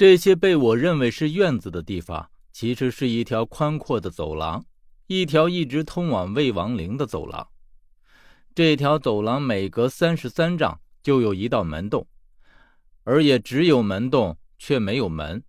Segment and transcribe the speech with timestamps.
[0.00, 4.64] 这些被我认为是院子的地方，其实是一条宽阔的走廊，
[5.08, 7.46] 一条一直通往魏王陵的走廊。
[8.54, 12.06] 这条走廊每隔三十三丈就有一道门洞，
[13.04, 15.44] 而也只有门洞，却没有门。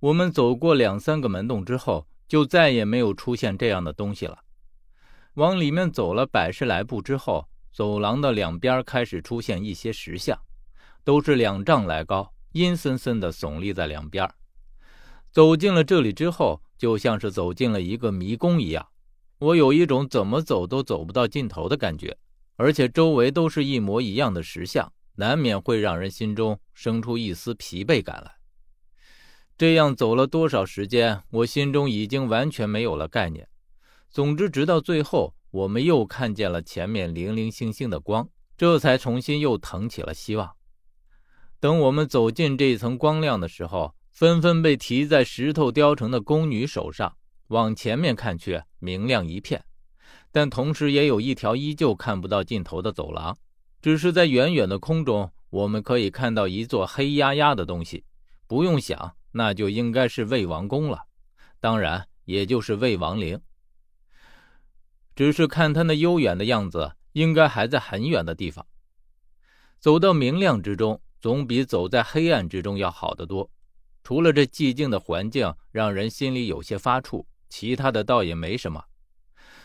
[0.00, 4.38] 我们走过两三个门洞之后，就再也没有出现这样的东西了。
[5.34, 10.40] 往里面走了百十来步之后，走廊的两边开始出现一些石像，
[11.04, 14.28] 都是两丈来高，阴森森的耸立在两边。
[15.30, 18.88] 走进了这里之后，就像是走进了一个迷宫一样，
[19.38, 22.16] 我有一种怎么走都走不到尽头的感觉。
[22.56, 28.36] 而且周围都是一模一样的石像，难免会让人心中生出一丝疲惫感来。
[29.58, 33.46] 这样走了多少时间，我心中已经完全没有了概念。
[34.08, 40.56] 总之，直到最后，我们又看见了前面零零星星的光，这才重新又腾起了希望。
[41.66, 47.16] 等我们走进这一层光亮的时候，纷纷被提在石头雕成的宫女手上，
[47.48, 49.64] 往前面看去，明亮一片。
[50.30, 53.36] 但同时也有一条依旧看不到尽头的走廊，
[53.82, 58.04] 只是在远远的空中，我们可以看到一座黑压压的东西。
[58.46, 61.06] 不用想，那就应该是魏王宫了，
[61.58, 63.40] 当然，也就是魏王陵。
[65.16, 68.64] 只是看他那悠远的样子，应该还在很远的地方。
[69.80, 73.50] 走到明亮之中，总比走在黑暗之中要好得多。
[74.04, 78.84] 除了这寂静的环境让人心里有些发怵，其他的倒也没什么。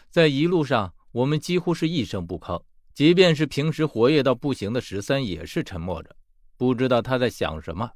[0.10, 2.64] 在一路上，我们几乎是一声不吭，
[2.96, 6.16] 即便是平时活跃到不行的十三，也是沉默着，
[6.58, 7.92] 不知道他在想什么。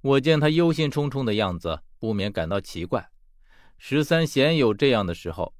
[0.00, 3.10] 我见他忧心忡忡的样子，不免感到奇怪。
[3.76, 5.54] 十三鲜有这样的时候。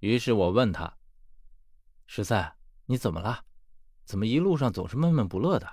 [0.00, 0.98] 于是我问他
[2.06, 2.52] ：“十三，
[2.84, 3.40] 你怎么了？
[4.04, 5.66] 怎么一路上总是闷闷不乐的？”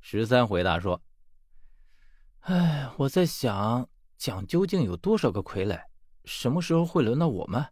[0.00, 1.02] 十三回答说
[2.40, 5.82] ：“哎，我在想，蒋究竟有多少个傀儡？
[6.24, 7.66] 什么时候会轮到我们？”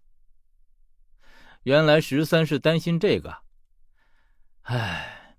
[1.65, 3.43] 原来十三是担心这个。
[4.63, 5.37] 哎，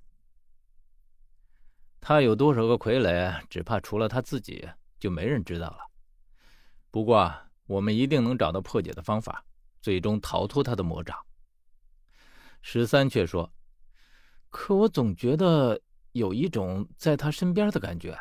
[1.99, 4.67] 他有多少个傀儡，只怕除了他自己，
[4.99, 5.79] 就没人知道了。
[6.89, 7.33] 不过，
[7.65, 9.43] 我们一定能找到破解的方法。
[9.79, 11.17] 最终逃脱他的魔掌。
[12.61, 13.53] 十三却说
[14.49, 15.79] ：“可我总觉得
[16.17, 18.17] 有一种在他身边的感觉。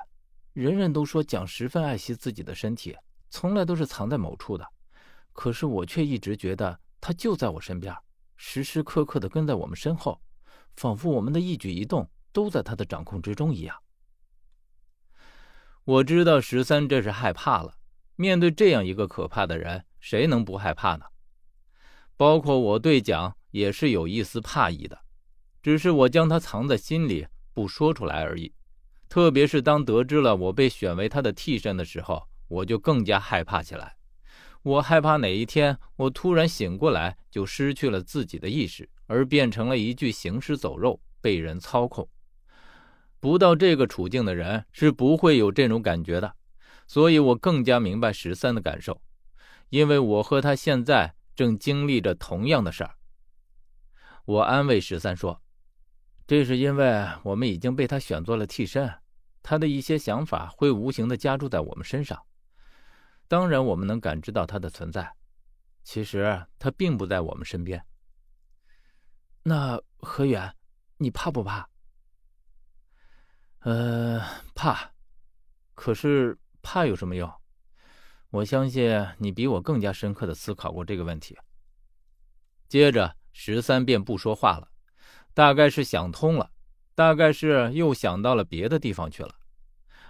[0.52, 2.96] 人人都说蒋十分爱惜自己的身体，
[3.28, 4.66] 从来都是藏在某处的。
[5.32, 7.94] 可是我却一直觉得他就在我身边，
[8.36, 10.20] 时时刻刻的跟在我们身后，
[10.76, 13.76] 仿佛我们的一举一动都在他的掌控之中一样。”
[15.84, 17.74] 我知道十三这是害怕了。
[18.16, 21.04] 面对这样一个可怕的人，谁能不害怕呢？
[22.16, 24.98] 包括我对蒋也是有一丝怕意的，
[25.62, 28.52] 只是我将他藏在心里，不说出来而已。
[29.08, 33.96] 特别是当得知了我被选为他的替身的时候，我就更加害怕起来。
[34.62, 42.06] 我害怕哪一天我突然醒过来，就失去了自己的意识，而变成了一具行尸走肉，被人操控。
[43.18, 46.36] 不到这个处境的人是不会有这种感觉的，
[46.86, 49.00] 所以我更加明白十三的感受，
[49.70, 51.14] 因为我和他现在。
[51.36, 52.94] 正经历着同样的事儿，
[54.24, 55.42] 我安慰十三说
[56.26, 58.92] ：“这是因为我们已经被他选做了替身，
[59.42, 62.20] 他的一些想法会无形的加注在我们身上。
[63.28, 65.14] 当然，我们能感知到他的存在，
[65.84, 67.84] 其实他并不在我们身边。”
[69.44, 70.52] 那何远，
[70.96, 71.68] 你怕不怕？
[73.60, 74.20] 呃，
[74.54, 74.90] 怕，
[75.74, 77.32] 可是怕有什么用？
[78.30, 81.38] 我相信你比我更加深刻的思考过这个问题。
[82.68, 84.68] 接着，十三便不说话了，
[85.36, 86.50] 大概是想通了，
[86.94, 89.34] 大概是又想到了别的地方去了。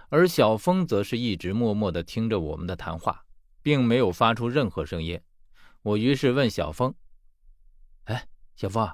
[0.07, 3.25] 而小峰则是一直默默的听着我们的谈话，
[3.61, 5.21] 并没有发出任何声音。
[5.81, 6.95] 我于是问小峰
[8.05, 8.89] ：“哎，小峰，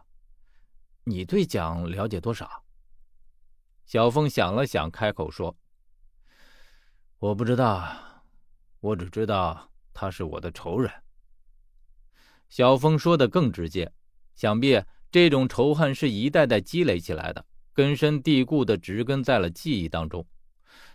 [1.03, 2.63] 你对蒋了解多少？”
[3.85, 5.55] 小峰想了想，开口说
[7.19, 7.95] ：“我不知道。”
[8.81, 10.91] 我只知道他是我的仇人。
[12.49, 13.93] 小峰说的更直接，
[14.33, 14.83] 想必
[15.13, 20.25] 这种仇恨是一代代积累起来的，根深蒂固的植根在了记忆当中。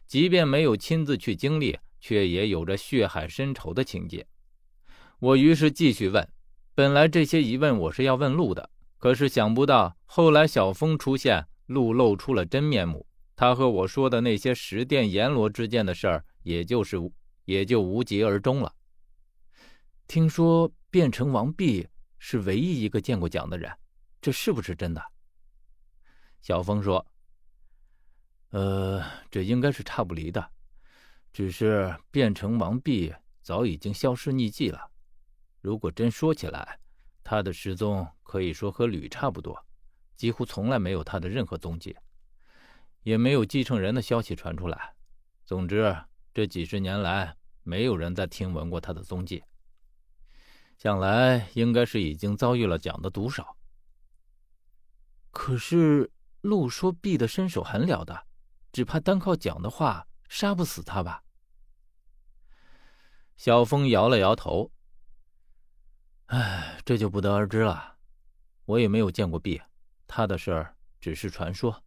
[0.09, 4.27] 即便没有亲自去经历，却也有着血海深仇的情节。
[5.21, 6.29] 我于是继续问，
[6.75, 8.69] 本来这些疑问我是要问陆的，
[8.99, 13.07] 可是想不到后来小峰出现，陆露出了真面目。
[13.37, 16.99] 他和我说的那些十殿阎罗之间的事儿，也就是。
[17.45, 18.75] 也就无疾而终了。
[20.07, 21.89] 听说变成王弼
[22.19, 23.73] 是唯一一个见过蒋的人，
[24.21, 25.03] 这是不是真的？
[26.41, 27.05] 小峰说
[28.51, 30.51] ：“呃，这应该是差不离的。
[31.31, 34.91] 只是变成王弼早已经消失匿迹了。
[35.61, 36.81] 如果真说起来，
[37.23, 39.67] 他的失踪可以说和吕差不多，
[40.17, 41.95] 几乎从来没有他的任何踪迹，
[43.03, 44.95] 也没有继承人的消息传出来。
[45.45, 45.97] 总之，
[46.33, 49.45] 这几十年来，没有人再听闻过他的踪迹。
[50.79, 53.45] 想来应该是已经遭遇了蒋的毒手。
[55.39, 58.27] 可是陆说毕的身手很了得，
[58.73, 61.23] 只怕单靠讲的话杀不死他吧？
[63.37, 64.73] 小峰摇了摇头。
[66.27, 67.99] 唉，这就不得而知了。
[68.65, 69.63] 我也没有见过毕，
[70.09, 71.85] 他的事儿只是传说。